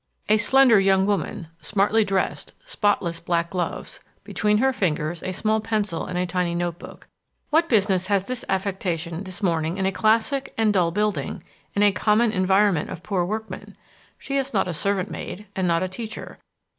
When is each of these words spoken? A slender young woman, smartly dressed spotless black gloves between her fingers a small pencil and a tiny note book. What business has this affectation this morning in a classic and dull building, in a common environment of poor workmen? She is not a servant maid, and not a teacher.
A 0.29 0.37
slender 0.37 0.79
young 0.79 1.05
woman, 1.05 1.49
smartly 1.59 2.03
dressed 2.03 2.53
spotless 2.65 3.19
black 3.19 3.51
gloves 3.51 3.99
between 4.23 4.57
her 4.57 4.73
fingers 4.73 5.21
a 5.21 5.31
small 5.31 5.61
pencil 5.61 6.07
and 6.07 6.17
a 6.17 6.25
tiny 6.25 6.55
note 6.55 6.79
book. 6.79 7.07
What 7.51 7.69
business 7.69 8.07
has 8.07 8.25
this 8.25 8.43
affectation 8.49 9.21
this 9.25 9.43
morning 9.43 9.77
in 9.77 9.85
a 9.85 9.91
classic 9.91 10.55
and 10.57 10.73
dull 10.73 10.89
building, 10.89 11.43
in 11.75 11.83
a 11.83 11.91
common 11.91 12.31
environment 12.31 12.89
of 12.89 13.03
poor 13.03 13.23
workmen? 13.25 13.75
She 14.17 14.37
is 14.37 14.55
not 14.55 14.67
a 14.67 14.73
servant 14.73 15.11
maid, 15.11 15.45
and 15.55 15.67
not 15.67 15.83
a 15.83 15.87
teacher. 15.87 16.39